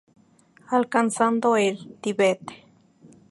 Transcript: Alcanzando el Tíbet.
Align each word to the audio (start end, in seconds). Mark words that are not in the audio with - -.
Alcanzando 0.77 1.55
el 1.57 1.97
Tíbet. 2.01 2.39